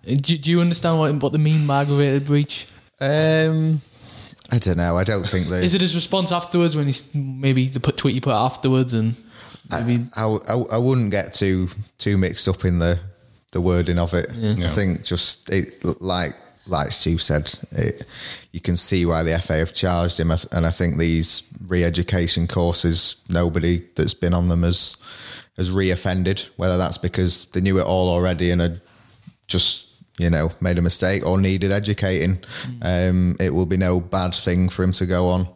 [0.07, 2.67] Do, do you understand what what they mean by aggravated breach?
[3.01, 3.83] Um,
[4.51, 4.97] I don't know.
[4.97, 5.65] I don't think they.
[5.65, 9.15] Is it his response afterwards when he's maybe the put tweet you put afterwards and
[9.71, 12.99] maybe I, I, I wouldn't get too too mixed up in the
[13.53, 14.31] the wording of it.
[14.31, 14.71] I Yeah.
[14.71, 16.35] think just it, like
[16.69, 18.05] like Stu said, it,
[18.53, 23.25] you can see why the FA have charged him, and I think these re-education courses,
[23.29, 24.97] nobody that's been on them has
[25.57, 26.49] has re-offended.
[26.57, 28.81] Whether that's because they knew it all already and had
[29.47, 32.39] just you know made a mistake or needed educating,
[32.83, 35.49] um, it will be no bad thing for him to go on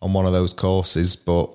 [0.00, 1.16] on one of those courses.
[1.16, 1.50] But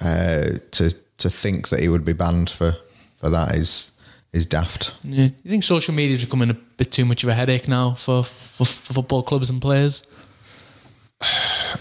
[0.00, 2.76] uh, to to think that he would be banned for
[3.16, 3.91] for that is
[4.32, 4.92] is daft.
[5.04, 5.24] yeah.
[5.42, 8.24] you think social media is becoming a bit too much of a headache now for,
[8.24, 10.02] for, for football clubs and players?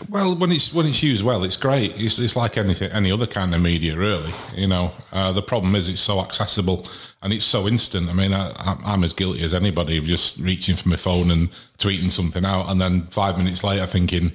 [0.10, 2.00] Well, when it's when it's used well, it's great.
[2.00, 4.32] It's, it's like anything, any other kind of media, really.
[4.56, 6.88] You know, uh, the problem is it's so accessible
[7.24, 8.10] and it's so instant.
[8.10, 11.32] I mean, I, I'm- I'm as guilty as anybody of just reaching for my phone
[11.32, 14.32] and tweeting something out, and then five minutes later thinking,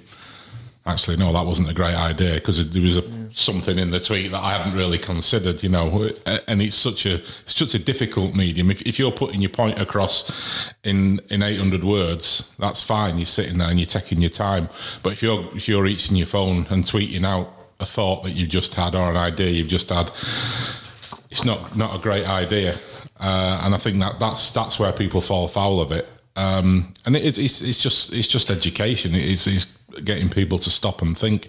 [0.86, 4.30] actually, no, that wasn't a great idea because there was a, something in the tweet
[4.30, 5.62] that I hadn't really considered.
[5.62, 6.10] You know,
[6.46, 8.70] and it's such a it's such a difficult medium.
[8.70, 13.18] If, if you're putting your point across in in 800 words, that's fine.
[13.18, 14.68] You're sitting there and you're taking your time.
[15.02, 18.48] But if you're if you're reaching your phone and tweeting out a thought that you've
[18.48, 20.10] just had or an idea you've just had,
[21.30, 22.76] it's not not a great idea.
[23.18, 26.08] Uh, and I think that that's that's where people fall foul of it.
[26.36, 29.14] Um, and it is, it's, it's just it's just education.
[29.14, 31.48] It's, it's getting people to stop and think.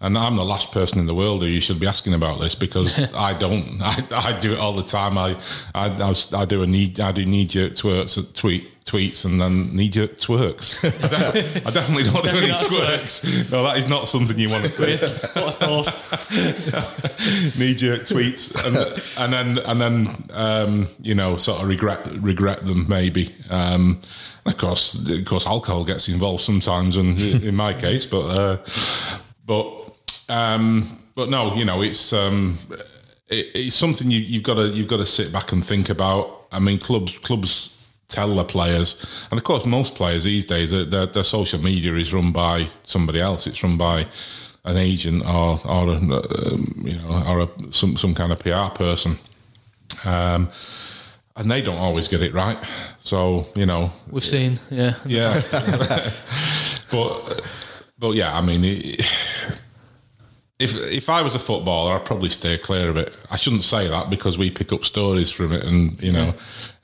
[0.00, 2.54] And I'm the last person in the world who you should be asking about this
[2.54, 3.80] because I don't.
[3.82, 5.18] I, I do it all the time.
[5.18, 5.36] I
[5.74, 9.74] I, I, I do a need I do knee jerk twerks tweet tweets and then
[9.74, 10.82] knee jerk twerks.
[11.04, 13.52] I, definitely, I definitely don't do any Definitely twerks.
[13.52, 14.96] No, that is not something you want to do
[15.34, 15.86] what a thought.
[17.58, 18.76] knee jerk tweets and,
[19.18, 23.34] and then and then um, you know sort of regret regret them maybe.
[23.50, 24.00] Um,
[24.46, 28.56] of course, of course, alcohol gets involved sometimes, and in my case, but uh,
[29.44, 29.88] but
[30.28, 32.58] um, but no, you know, it's um,
[33.28, 36.46] it, it's something you, you've got to you've got to sit back and think about.
[36.50, 37.77] I mean, clubs clubs
[38.08, 41.94] tell the players, and of course, most players these days, their, their, their social media
[41.94, 43.46] is run by somebody else.
[43.46, 44.06] It's run by
[44.64, 48.74] an agent or or a, um, you know or a, some some kind of PR
[48.74, 49.18] person.
[50.04, 50.50] Um,
[51.36, 52.58] and they don't always get it right.
[53.00, 54.94] So you know, We've seen, yeah.
[55.06, 55.40] yeah.
[56.90, 57.42] but
[57.98, 59.00] but yeah, I mean, it,
[60.58, 63.16] if if I was a footballer, I'd probably stay clear of it.
[63.30, 66.34] I shouldn't say that because we pick up stories from it, and you know.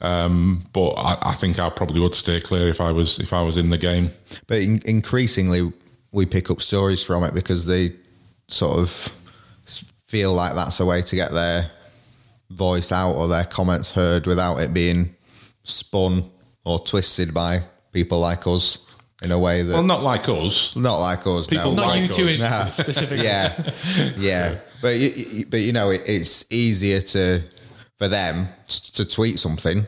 [0.01, 3.43] Um, but I, I think I probably would stay clear if I was if I
[3.43, 4.11] was in the game.
[4.47, 5.73] But in, increasingly,
[6.13, 7.95] we pick up stories from it because they
[8.47, 8.91] sort of
[10.07, 11.71] feel like that's a way to get their
[12.51, 15.15] voice out or their comments heard without it being
[15.65, 16.31] spun
[16.65, 18.84] or twisted by people like us
[19.25, 20.77] in a way that Well, not like us.
[20.77, 21.47] not like us.
[21.47, 21.83] People no.
[21.83, 22.67] Not like you two Nah.
[22.71, 23.25] specifically.
[23.25, 23.73] yeah,
[24.17, 24.59] yeah.
[24.83, 27.43] But you, you- but you know, it, it's easier to
[27.99, 28.49] for them
[28.95, 29.87] to tweet something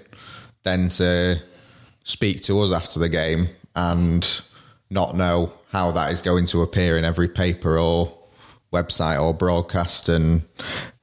[0.64, 1.40] than to
[2.04, 4.40] speak to us after the game and
[4.90, 8.12] not know how that is going to appear in every paper or
[8.72, 10.08] website or broadcast.
[10.08, 10.42] And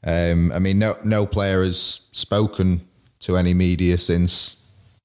[0.05, 2.81] um, I mean, no no player has spoken
[3.19, 4.57] to any media since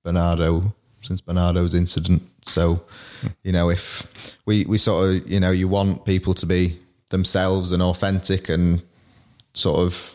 [0.04, 2.22] Bernardo since Bernardo's incident.
[2.48, 2.82] So,
[3.42, 6.78] you know, if we we sort of you know you want people to be
[7.10, 8.82] themselves and authentic and
[9.54, 10.14] sort of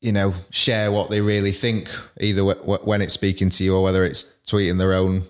[0.00, 1.88] you know share what they really think
[2.20, 5.22] either w- w- when it's speaking to you or whether it's tweeting their own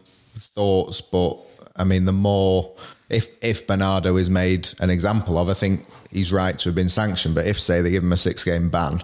[0.55, 1.39] thoughts but
[1.77, 2.73] I mean, the more
[3.09, 6.89] if if Bernardo is made an example of, I think he's right to have been
[6.89, 7.35] sanctioned.
[7.35, 9.03] But if say they give him a six game ban,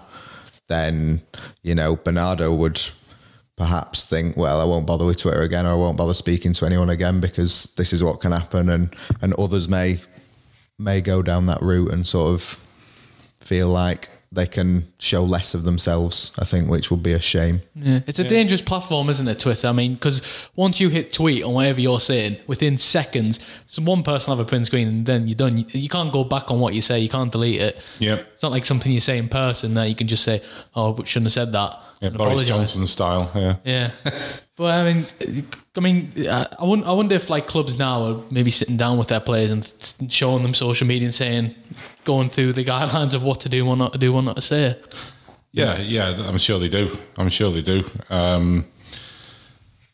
[0.67, 1.21] then
[1.61, 2.81] you know Bernardo would
[3.63, 6.65] perhaps think, well, I won't bother with Twitter again, or I won't bother speaking to
[6.65, 10.01] anyone again because this is what can happen, and and others may
[10.77, 12.41] may go down that route and sort of
[13.37, 16.33] feel like they can show less of themselves.
[16.39, 17.61] I think, which would be a shame.
[17.75, 19.67] Yeah, it's a dangerous platform, isn't it, Twitter?
[19.67, 24.03] I mean, because once you hit tweet on whatever you're saying, within seconds, some one
[24.03, 25.57] person will have a print screen, and then you're done.
[25.57, 26.99] You, you can't go back on what you say.
[26.99, 27.77] You can't delete it.
[27.99, 28.15] Yeah.
[28.15, 30.41] it's not like something you say in person that you can just say,
[30.75, 32.47] "Oh, but shouldn't have said that." Yeah, Boris apologise.
[32.49, 33.31] Johnson style.
[33.35, 33.55] Yeah.
[33.63, 33.91] Yeah,
[34.57, 38.51] but I mean, I mean, I wonder, I wonder if like clubs now are maybe
[38.51, 41.55] sitting down with their players and showing them social media and saying,
[42.03, 44.41] going through the guidelines of what to do, what not to do, what not to
[44.41, 44.79] say.
[45.51, 46.95] Yeah, yeah, I'm sure they do.
[47.17, 47.83] I'm sure they do.
[48.09, 48.65] Um,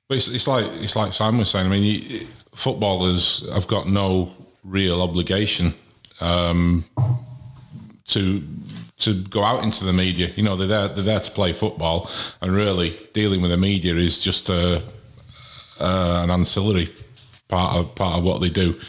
[0.07, 1.67] but it's, it's like it's like Simon was saying.
[1.67, 2.19] I mean, you,
[2.55, 5.73] footballers have got no real obligation
[6.19, 6.85] um,
[8.07, 8.43] to
[8.97, 10.27] to go out into the media.
[10.35, 12.09] You know, they're there, they're there to play football,
[12.41, 14.83] and really dealing with the media is just a,
[15.79, 16.89] uh, an ancillary
[17.47, 18.79] part of part of what they do.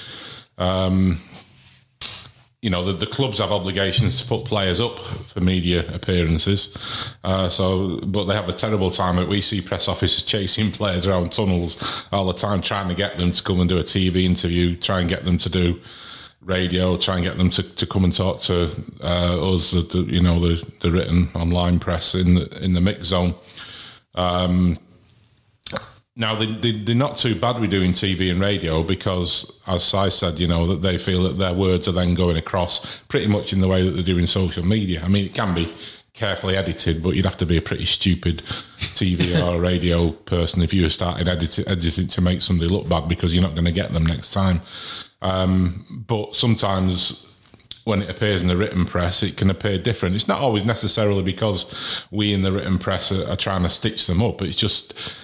[0.58, 1.20] Um,
[2.62, 6.76] you know, the, the clubs have obligations to put players up for media appearances.
[7.24, 9.26] Uh, so, but they have a terrible time.
[9.28, 13.32] We see press officers chasing players around tunnels all the time, trying to get them
[13.32, 15.80] to come and do a TV interview, try and get them to do
[16.42, 18.70] radio, try and get them to, to come and talk to
[19.02, 22.80] uh, us, the, the, you know, the, the written online press in the, in the
[22.80, 23.34] mix zone.
[24.14, 24.78] Um,
[26.16, 30.10] now they, they, they're not too bad with doing TV and radio because, as Si
[30.10, 33.52] said, you know that they feel that their words are then going across pretty much
[33.52, 35.02] in the way that they're doing social media.
[35.02, 35.72] I mean, it can be
[36.12, 38.38] carefully edited, but you'd have to be a pretty stupid
[38.78, 43.08] TV or radio person if you were starting editing, editing to make somebody look bad
[43.08, 44.60] because you're not going to get them next time.
[45.22, 47.26] Um, but sometimes
[47.84, 50.14] when it appears in the written press, it can appear different.
[50.14, 54.06] It's not always necessarily because we in the written press are, are trying to stitch
[54.06, 54.42] them up.
[54.42, 55.16] It's just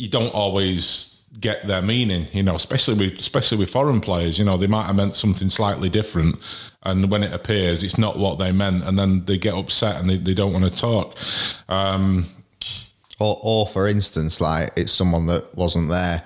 [0.00, 4.38] you don't always get their meaning, you know, especially with especially with foreign players.
[4.38, 6.36] You know, they might have meant something slightly different,
[6.82, 10.08] and when it appears, it's not what they meant, and then they get upset and
[10.10, 11.16] they, they don't want to talk.
[11.68, 12.26] Um,
[13.20, 16.22] Or, or for instance, like it's someone that wasn't there.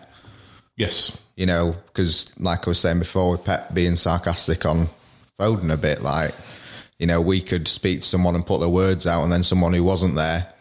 [0.76, 4.88] yes, you know, because like I was saying before, with Pep being sarcastic on
[5.38, 6.34] Foden a bit, like,
[6.98, 9.72] you know, we could speak to someone and put their words out, and then someone
[9.72, 10.52] who wasn't there,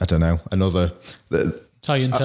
[0.00, 0.92] I don't know, another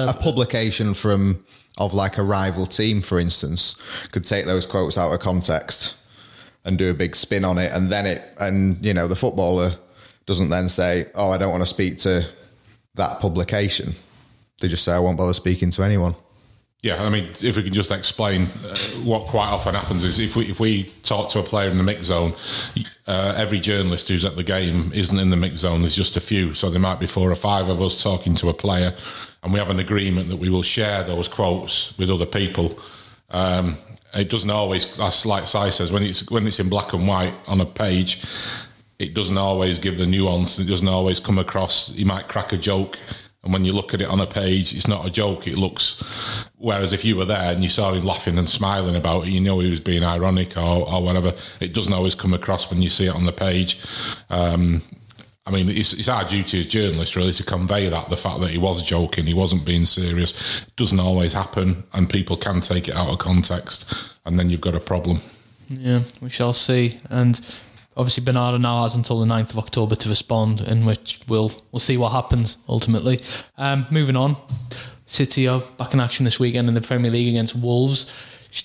[0.08, 1.44] a, a publication from
[1.78, 3.80] of like a rival team, for instance,
[4.10, 5.96] could take those quotes out of context
[6.64, 9.72] and do a big spin on it, and then it, and you know, the footballer
[10.26, 12.26] doesn't then say, "Oh, I don't want to speak to
[12.94, 13.94] that publication."
[14.60, 16.14] They just say, "I won't bother speaking to anyone."
[16.82, 20.34] Yeah, I mean, if we can just explain uh, what quite often happens is if
[20.34, 22.32] we if we talk to a player in the mix zone,
[23.06, 25.82] uh, every journalist who's at the game isn't in the mix zone.
[25.82, 28.48] There's just a few, so there might be four or five of us talking to
[28.48, 28.94] a player,
[29.42, 32.78] and we have an agreement that we will share those quotes with other people.
[33.30, 33.76] Um,
[34.14, 37.34] it doesn't always, as like Si says, when it's when it's in black and white
[37.46, 38.24] on a page,
[38.98, 40.58] it doesn't always give the nuance.
[40.58, 41.90] It doesn't always come across.
[41.90, 42.98] You might crack a joke,
[43.42, 45.46] and when you look at it on a page, it's not a joke.
[45.46, 46.02] It looks.
[46.56, 49.40] Whereas if you were there and you saw him laughing and smiling about it, you
[49.40, 51.32] know he was being ironic or, or whatever.
[51.58, 53.82] It doesn't always come across when you see it on the page.
[54.28, 54.82] Um,
[55.46, 58.50] I mean, it's, it's our duty as journalists really to convey that the fact that
[58.50, 62.94] he was joking, he wasn't being serious, doesn't always happen, and people can take it
[62.94, 65.20] out of context, and then you've got a problem.
[65.68, 66.98] Yeah, we shall see.
[67.08, 67.40] And
[67.96, 71.80] obviously, Bernardo now has until the 9th of October to respond, in which we'll we'll
[71.80, 73.20] see what happens ultimately.
[73.58, 74.36] Um, moving on,
[75.06, 78.12] City are back in action this weekend in the Premier League against Wolves.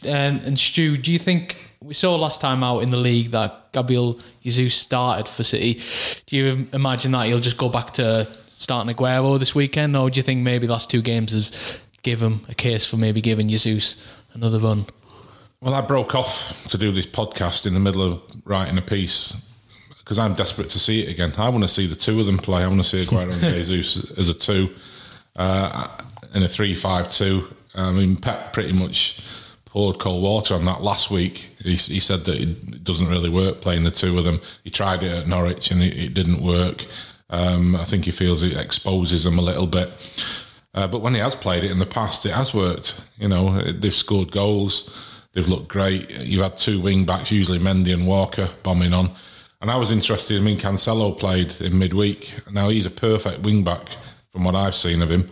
[0.04, 3.72] And, and Stu, do you think we saw last time out in the league that
[3.72, 5.82] Gabriel Jesus started for City?
[6.26, 10.18] Do you imagine that he'll just go back to starting Aguero this weekend, or do
[10.18, 14.08] you think maybe last two games have given him a case for maybe giving Jesus
[14.34, 14.86] another run?
[15.62, 19.52] Well, I broke off to do this podcast in the middle of writing a piece
[20.00, 21.34] because I'm desperate to see it again.
[21.38, 22.64] I want to see the two of them play.
[22.64, 24.70] I want to see Aguero and Jesus as a two
[25.36, 25.88] uh,
[26.34, 27.48] in a three-five-two.
[27.74, 29.22] I mean, Pep pretty much
[29.66, 31.50] poured cold water on that last week.
[31.64, 34.40] He, he said that it doesn't really work playing the two of them.
[34.64, 36.86] He tried it at Norwich and it, it didn't work.
[37.30, 39.90] Um, I think he feels it exposes them a little bit.
[40.76, 43.04] Uh, but when he has played it in the past, it has worked.
[43.18, 44.94] You know, they've scored goals.
[45.36, 46.10] They've looked great.
[46.22, 49.12] You've had two wing backs, usually Mendy and Walker, bombing on.
[49.62, 50.38] And I was interested.
[50.42, 52.34] I mean, Cancelo played in midweek.
[52.52, 53.88] Now he's a perfect wing back
[54.32, 55.30] from what I've seen of him.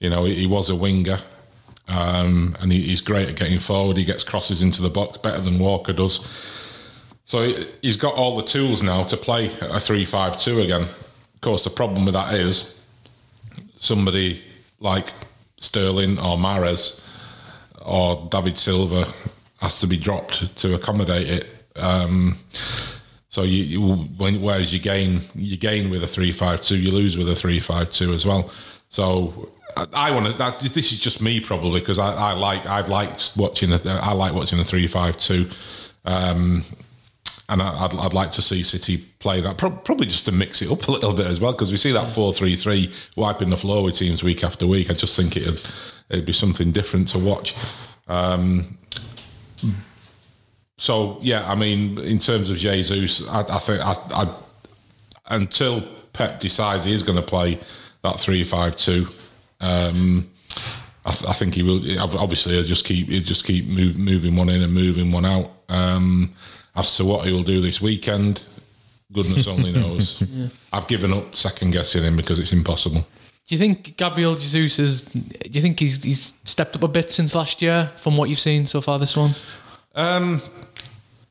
[0.00, 1.18] You know, he, was a winger.
[1.88, 3.96] um, and he, he's great at getting forward.
[3.96, 6.16] He gets crosses into the box better than Walker does.
[7.24, 10.82] So he- he's got all the tools now to play a three-five-two again.
[10.82, 12.84] Of course, the problem with that is
[13.78, 14.42] somebody
[14.80, 15.12] like
[15.58, 17.00] Sterling or Mahrez
[17.82, 19.12] or David Silva
[19.60, 21.48] has to be dropped to accommodate it.
[21.76, 22.36] Um,
[23.28, 23.80] so you, you
[24.16, 27.34] when, whereas you gain you gain with a three five two, you lose with a
[27.34, 28.50] three five two as well.
[28.88, 30.68] So I, I want to.
[30.68, 34.34] This is just me probably because I, I like I've liked watching a, I like
[34.34, 35.48] watching a three five two.
[36.04, 36.62] Um,
[37.48, 40.62] and I- I'd, I'd like to see City play that, Pro- probably just to mix
[40.62, 43.50] it up a little bit as well, because we see that 4 3 3 wiping
[43.50, 44.90] the floor with teams week after week.
[44.90, 45.60] I just think it'd,
[46.08, 47.54] it'd be something different to watch.
[48.08, 48.78] Um,
[50.76, 54.34] so, yeah, I mean, in terms of Jesus, I, I think I, I,
[55.28, 57.58] until Pep decides he is going to play
[58.02, 59.08] that 3 5 2,
[59.60, 60.30] um,
[61.06, 61.80] I, th- I think he will.
[62.00, 65.50] Obviously, he'll just keep he'll just keep move, moving one in and moving one out.
[65.68, 66.32] Um,
[66.76, 68.46] as to what he'll do this weekend,
[69.12, 70.22] goodness only knows.
[70.72, 73.06] I've given up second guessing him because it's impossible.
[73.46, 75.02] Do you think Gabriel Jesus is?
[75.02, 78.38] Do you think he's he's stepped up a bit since last year from what you've
[78.38, 79.32] seen so far this one?
[79.94, 80.40] Um,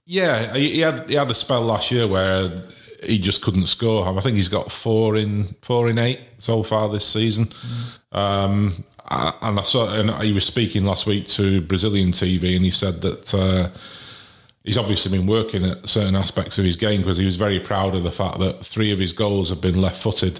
[0.06, 2.63] yeah, he, had he had a spell last year where
[3.04, 4.08] he just couldn't score.
[4.08, 7.49] I think he's got four in four in eight so far this season.
[8.12, 12.71] Um, and I saw, and he was speaking last week to Brazilian TV, and he
[12.71, 13.69] said that uh,
[14.63, 17.95] he's obviously been working at certain aspects of his game because he was very proud
[17.95, 20.39] of the fact that three of his goals have been left-footed.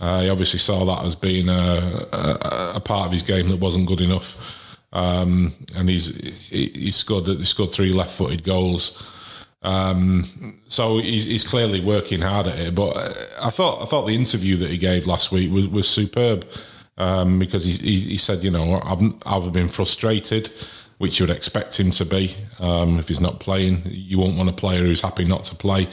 [0.00, 3.58] Uh, he obviously saw that as being a, a, a part of his game that
[3.58, 4.56] wasn't good enough.
[4.92, 6.16] Um, and he's
[6.48, 9.14] he, he scored he scored three left-footed goals.
[9.62, 12.74] Um, so he's, he's clearly working hard at it.
[12.74, 12.96] But
[13.42, 16.46] I thought I thought the interview that he gave last week was, was superb
[16.96, 20.52] um, because he, he, he said, you know, I've I've been frustrated,
[20.98, 23.82] which you would expect him to be um, if he's not playing.
[23.84, 25.88] You won't want a player who's happy not to play.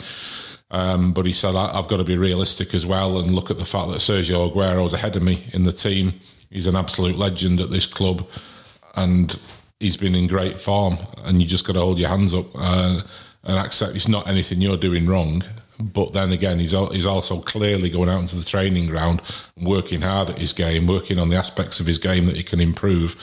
[0.75, 3.63] Um, but he said, I've got to be realistic as well and look at the
[3.63, 6.19] fact that Sergio Aguero's ahead of me in the team.
[6.49, 8.27] He's an absolute legend at this club
[8.95, 9.39] and
[9.79, 10.97] he's been in great form.
[11.23, 12.99] And you just got to hold your hands up uh,
[13.45, 15.45] and accept it's not anything you're doing wrong.
[15.79, 19.21] But then again, he's, he's also clearly going out into the training ground
[19.55, 22.43] and working hard at his game, working on the aspects of his game that he
[22.43, 23.15] can improve.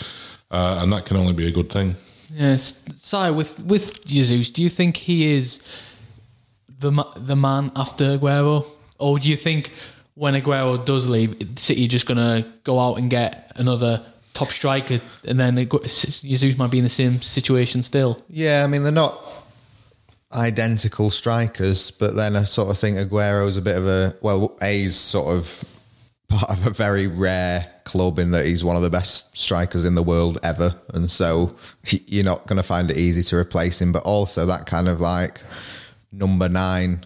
[0.51, 1.97] Uh, and that can only be a good thing.
[2.35, 5.63] Yes, Si, with with Jesus, do you think he is
[6.83, 8.67] the the man after Aguero,
[8.99, 9.73] or do you think
[10.15, 15.41] when Aguero does leave, City just gonna go out and get another top striker, and
[15.41, 18.23] then Agu- Jesus might be in the same situation still?
[18.29, 19.19] Yeah, I mean they're not
[20.35, 24.97] identical strikers, but then I sort of think Aguero's a bit of a well, A's
[24.97, 25.65] sort of
[26.29, 29.95] part of a very rare club in that he's one of the best strikers in
[29.95, 31.55] the world ever, and so
[32.07, 33.93] you're not going to find it easy to replace him.
[33.93, 35.41] But also that kind of like
[36.13, 37.05] number nine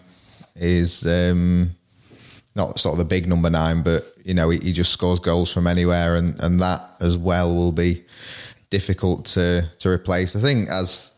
[0.57, 1.71] is um,
[2.55, 5.53] not sort of the big number nine, but you know he, he just scores goals
[5.53, 8.05] from anywhere, and and that as well will be
[8.71, 10.35] difficult to to replace.
[10.35, 11.13] I think as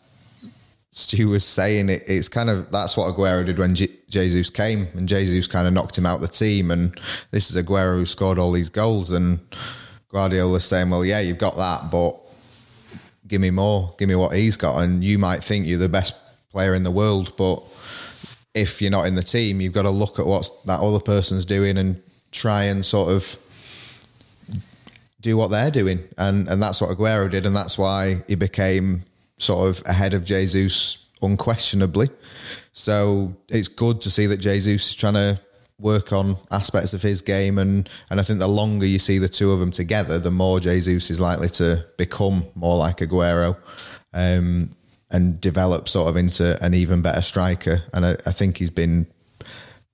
[0.90, 4.88] Stu was saying it, it's kind of that's what Aguero did when J- Jesus came,
[4.94, 6.70] and Jesus kind of knocked him out the team.
[6.70, 6.98] And
[7.31, 9.38] this is Aguero who scored all these goals, and
[10.09, 12.18] Guardiola's saying, "Well, yeah, you've got that, but
[13.27, 16.14] give me more, give me what he's got." And you might think you're the best
[16.51, 17.62] player in the world, but
[18.55, 21.45] if you're not in the team, you've got to look at what that other person's
[21.45, 23.37] doing and try and sort of
[25.21, 29.03] do what they're doing, and and that's what Aguero did, and that's why he became
[29.39, 32.09] sort of ahead of Jesus unquestionably.
[32.73, 35.41] So it's good to see that Jesus is trying to
[35.81, 39.29] work on aspects of his game, and and I think the longer you see the
[39.29, 43.57] two of them together, the more Jesus is likely to become more like Aguero.
[44.13, 44.71] Um,
[45.11, 49.07] and develop sort of into an even better striker, and I, I think he's been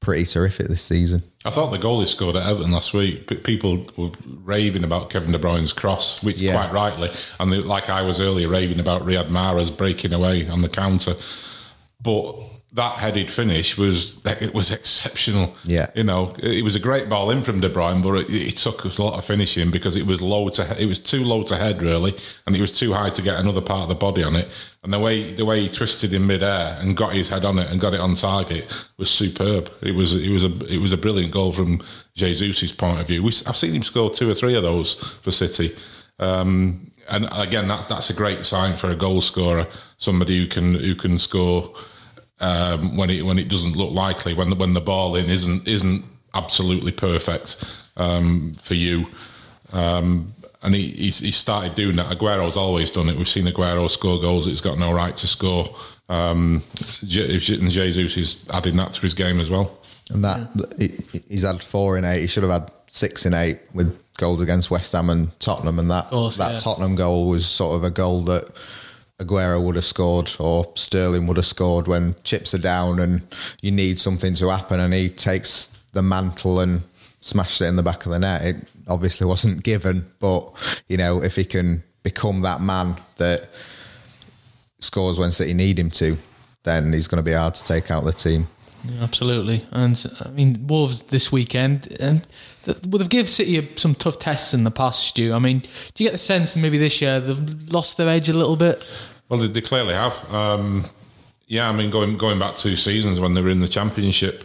[0.00, 1.22] pretty terrific this season.
[1.46, 4.10] I thought the goal he scored at Everton last week, people were
[4.42, 6.52] raving about Kevin De Bruyne's cross, which Yeah.
[6.54, 10.60] quite rightly, and they, like I was earlier raving about Riyad Mahrez breaking away on
[10.62, 11.14] the counter.
[12.02, 12.34] But
[12.74, 15.54] that headed finish was it was exceptional.
[15.64, 15.86] Yeah.
[15.94, 18.84] you know, it was a great ball in from De Bruyne, but it, it took
[18.84, 21.56] us a lot of finishing because it was low to it was too low to
[21.56, 22.14] head really,
[22.46, 24.48] and it was too high to get another part of the body on it.
[24.84, 27.70] And the way the way he twisted in midair and got his head on it
[27.70, 29.72] and got it on target was superb.
[29.80, 31.82] It was it was a it was a brilliant goal from
[32.14, 33.22] Jesus's point of view.
[33.22, 35.74] We, I've seen him score two or three of those for City.
[36.18, 39.66] Um, and again, that's that's a great sign for a goal scorer,
[39.96, 41.74] somebody who can who can score
[42.40, 45.66] um, when it when it doesn't look likely, when the, when the ball in isn't
[45.66, 46.04] isn't
[46.34, 47.64] absolutely perfect
[47.96, 49.06] um, for you.
[49.72, 50.34] Um,
[50.64, 52.06] and he he's, he started doing that.
[52.06, 53.16] Aguero's always done it.
[53.16, 55.68] We've seen Aguero score goals that he's got no right to score.
[56.08, 56.62] Um,
[57.00, 59.78] and Jesus is adding that to his game as well.
[60.10, 62.20] And that he, he's had four in eight.
[62.20, 65.78] He should have had six in eight with goals against West Ham and Tottenham.
[65.78, 66.58] And that course, that yeah.
[66.58, 68.50] Tottenham goal was sort of a goal that
[69.20, 73.22] Aguero would have scored or Sterling would have scored when chips are down and
[73.62, 74.80] you need something to happen.
[74.80, 76.82] And he takes the mantle and
[77.24, 78.42] smashed it in the back of the net.
[78.42, 78.56] It
[78.86, 80.50] obviously wasn't given, but
[80.88, 83.48] you know if he can become that man that
[84.80, 86.18] scores when City need him to,
[86.64, 88.46] then he's going to be hard to take out the team.
[88.84, 89.62] Yeah, absolutely.
[89.70, 92.26] And I mean, Wolves this weekend, and
[92.64, 95.32] th- well, they've given City some tough tests in the past, Stu.
[95.32, 95.60] I mean,
[95.94, 98.56] do you get the sense that maybe this year they've lost their edge a little
[98.56, 98.84] bit?
[99.28, 100.30] Well, they, they clearly have.
[100.30, 100.84] Um,
[101.46, 104.44] yeah, I mean, going going back two seasons when they were in the Championship,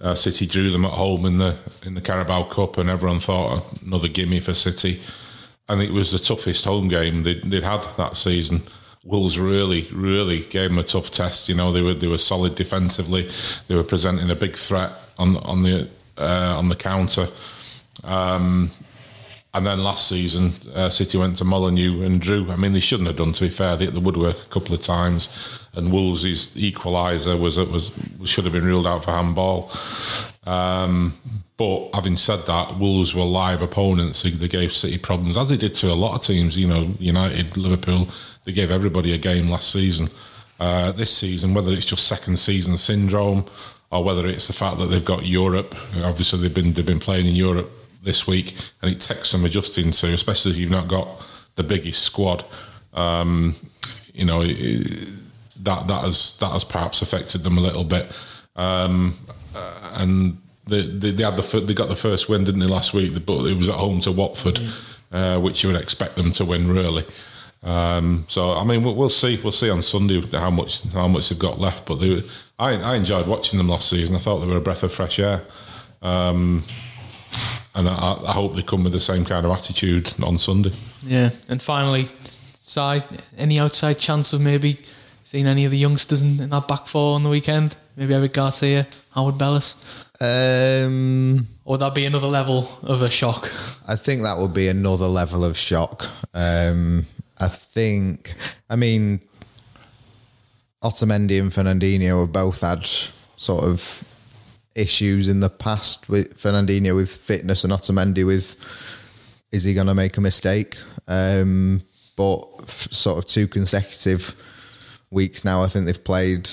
[0.00, 3.64] uh, City drew them at home in the in the Carabao Cup, and everyone thought
[3.84, 5.00] another gimme for City.
[5.68, 8.62] And it was the toughest home game they'd, they'd had that season.
[9.04, 11.48] Wolves really, really gave them a tough test.
[11.48, 13.30] You know, they were they were solid defensively.
[13.68, 15.88] They were presenting a big threat on on the
[16.18, 17.28] uh, on the counter.
[18.04, 18.70] Um,
[19.52, 22.50] and then last season, uh, City went to Molineux and drew.
[22.50, 23.32] I mean, they shouldn't have done.
[23.32, 27.58] To be fair, they hit the woodwork a couple of times, and Wolves' equaliser was
[27.58, 27.92] was
[28.24, 29.70] should have been ruled out for handball.
[30.44, 31.14] Um,
[31.56, 34.22] but having said that, Wolves were live opponents.
[34.22, 36.56] They, they gave City problems, as they did to a lot of teams.
[36.56, 38.08] You know, United, Liverpool.
[38.44, 40.08] They gave everybody a game last season.
[40.58, 43.46] Uh, this season, whether it's just second season syndrome
[43.90, 45.74] or whether it's the fact that they've got Europe.
[46.02, 47.70] Obviously, they've been they've been playing in Europe
[48.02, 51.08] this week, and it takes some adjusting to, especially if you've not got
[51.56, 52.44] the biggest squad.
[52.94, 53.54] Um,
[54.14, 55.08] you know, it,
[55.62, 58.12] that that has that has perhaps affected them a little bit.
[58.56, 59.14] Um,
[59.54, 62.94] uh, and they, they, they had the they got the first win, didn't they, last
[62.94, 63.12] week?
[63.26, 64.60] But it was at home to Watford,
[65.12, 67.04] uh, which you would expect them to win, really.
[67.62, 69.38] Um, so I mean, we'll, we'll see.
[69.42, 71.86] We'll see on Sunday how much how much they've got left.
[71.86, 72.22] But they,
[72.58, 74.16] I, I enjoyed watching them last season.
[74.16, 75.42] I thought they were a breath of fresh air.
[76.02, 76.64] Um,
[77.74, 80.72] and I, I hope they come with the same kind of attitude on Sunday.
[81.02, 81.30] Yeah.
[81.48, 82.08] And finally,
[82.60, 83.04] side
[83.36, 84.78] any outside chance of maybe
[85.30, 87.76] seeing any of the youngsters in, in that back four on the weekend?
[87.96, 89.84] Maybe Eric Garcia, Harwood-Bellis,
[90.20, 93.48] Um, or would that be another level of a shock?
[93.86, 96.08] I think that would be another level of shock.
[96.34, 97.06] Um,
[97.38, 98.34] I think,
[98.68, 99.20] I mean,
[100.82, 102.84] Otamendi and Fernandinho have both had
[103.36, 104.04] sort of
[104.74, 108.56] issues in the past with Fernandinho with fitness and Otamendi with
[109.52, 110.76] is he going to make a mistake?
[111.06, 111.82] Um,
[112.16, 114.34] but sort of two consecutive
[115.10, 116.48] weeks now, I think they've played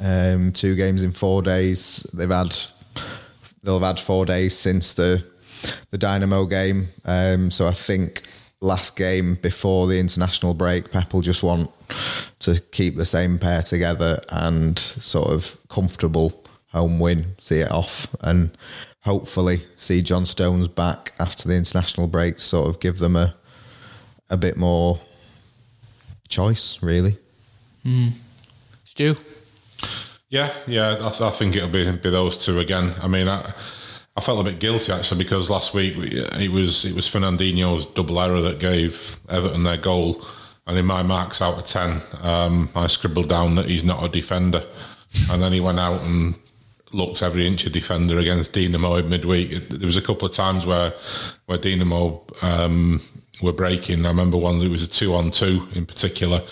[0.00, 2.06] um, two games in four days.
[2.12, 2.56] They've had
[3.62, 5.24] they'll have had four days since the
[5.90, 6.88] the Dinamo game.
[7.04, 8.22] Um, so I think
[8.60, 11.70] last game before the international break, Pep will just want
[12.40, 18.14] to keep the same pair together and sort of comfortable home win, see it off,
[18.20, 18.56] and
[19.00, 22.38] hopefully see John Stones back after the international break.
[22.38, 23.34] Sort of give them a
[24.30, 25.00] a bit more
[26.28, 27.16] choice, really.
[28.84, 29.16] Stu?
[30.30, 32.92] Yeah, yeah, I, I think it'll be, be those two again.
[33.02, 33.52] I mean, I,
[34.16, 36.08] I felt a bit guilty actually because last week we-
[36.44, 40.22] it was it was Fernandinho's double error that gave Everton their goal,
[40.66, 44.08] and in my marks out of ten, um, I scribbled down that he's not a
[44.08, 44.64] defender,
[45.30, 46.34] and then he went out and
[46.92, 49.68] looked every inch a defender against Dinamo in midweek.
[49.68, 50.92] There was a couple of times where
[51.46, 53.00] where Dinamo um,
[53.40, 54.04] were breaking.
[54.04, 56.42] I remember one that was a two on two in particular.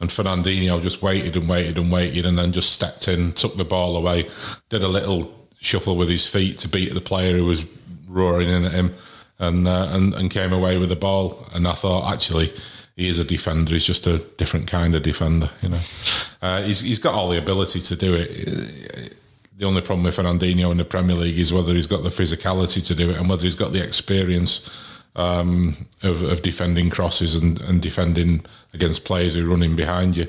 [0.00, 3.64] And Fernandinho just waited and waited and waited and then just stepped in, took the
[3.64, 4.28] ball away,
[4.70, 7.66] did a little shuffle with his feet to beat the player who was
[8.08, 8.94] roaring in at him
[9.38, 11.46] and, uh, and, and came away with the ball.
[11.52, 12.50] And I thought, actually,
[12.96, 13.72] he is a defender.
[13.72, 15.80] He's just a different kind of defender, you know.
[16.40, 19.14] Uh, he's, he's got all the ability to do it.
[19.56, 22.84] The only problem with Fernandinho in the Premier League is whether he's got the physicality
[22.86, 24.70] to do it and whether he's got the experience
[25.16, 30.26] um, of, of defending crosses and, and defending against players who run in behind you,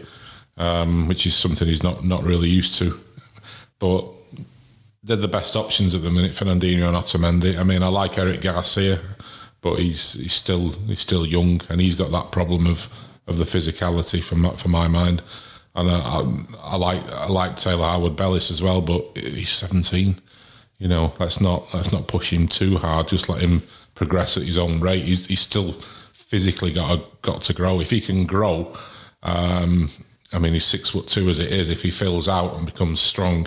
[0.58, 3.00] um, which is something he's not, not really used to.
[3.80, 4.06] But
[5.04, 7.58] they're the best options at the minute, Fernandinho and Otamendi.
[7.58, 9.00] I mean, I like Eric Garcia,
[9.62, 12.88] but he's he's still he's still young and he's got that problem of,
[13.28, 15.22] of the physicality for my, for my mind.
[15.74, 20.16] And I, I, I like I like Taylor Harwood-Bellis as well, but he's seventeen.
[20.78, 23.08] You know, let's not let's not push him too hard.
[23.08, 23.64] Just let him
[24.02, 25.04] progress at his own rate.
[25.04, 25.74] He's he's still
[26.14, 27.80] physically got to, got to grow.
[27.80, 28.76] If he can grow,
[29.22, 29.92] um,
[30.34, 31.70] I mean, he's six foot two as it is.
[31.70, 33.46] If he fills out and becomes strong,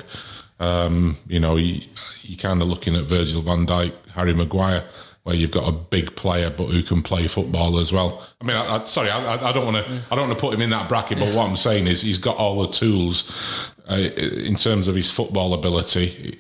[0.61, 1.81] um, you know, you,
[2.23, 4.85] you're kind of looking at Virgil van Dijk, Harry Maguire.
[5.25, 8.23] Where you've got a big player but who can play football as well.
[8.41, 10.55] I mean, I, I, sorry, I, I don't want to I don't want to put
[10.55, 13.95] him in that bracket, but what I'm saying is he's got all the tools uh,
[13.95, 16.39] in terms of his football ability.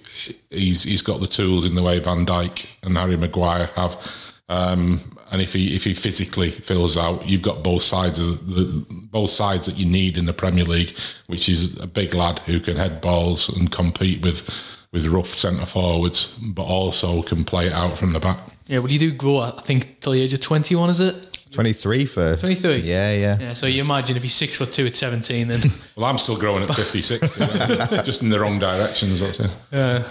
[0.51, 4.21] He's he's got the tools in the way Van Dijk and Harry Maguire have.
[4.51, 8.85] Um, and if he if he physically fills out, you've got both sides of the
[9.11, 12.61] both sides that you need in the Premier League, which is a big lad who
[12.61, 14.49] can head balls and compete with
[14.93, 18.39] with rough centre forwards, but also can play it out from the back.
[18.67, 21.39] Yeah, well, you do grow, I think, till the age of 21, is it?
[21.51, 22.79] 23 for 23?
[22.79, 23.39] Yeah, yeah.
[23.39, 25.61] Yeah, so you imagine if he's six foot two at 17, then.
[25.97, 27.45] Well, I'm still growing at 50, 60,
[28.05, 29.21] just in the wrong directions.
[29.21, 29.51] That's it.
[29.71, 30.03] Yeah.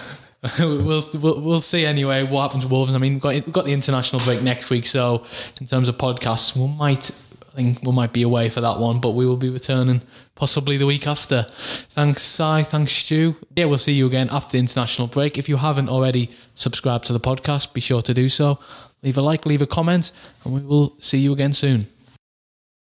[0.60, 2.96] we'll, we'll we'll see anyway what happens to Wolves.
[2.96, 5.26] I mean, we've got, we've got the international break next week, so
[5.60, 7.12] in terms of podcasts, we might
[7.54, 10.02] I think we might be away for that one, but we will be returning
[10.34, 11.44] possibly the week after.
[11.92, 12.64] Thanks, Si.
[12.64, 13.36] Thanks, Stu.
[13.56, 15.38] Yeah, we'll see you again after the international break.
[15.38, 18.58] If you haven't already subscribed to the podcast, be sure to do so.
[19.04, 20.12] Leave a like, leave a comment,
[20.44, 21.86] and we will see you again soon.